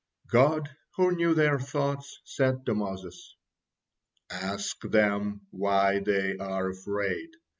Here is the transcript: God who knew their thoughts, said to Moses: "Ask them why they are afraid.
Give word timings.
God 0.31 0.67
who 0.95 1.11
knew 1.15 1.35
their 1.35 1.59
thoughts, 1.59 2.21
said 2.25 2.65
to 2.65 2.73
Moses: 2.73 3.35
"Ask 4.31 4.81
them 4.81 5.41
why 5.51 5.99
they 5.99 6.35
are 6.37 6.69
afraid. 6.71 7.29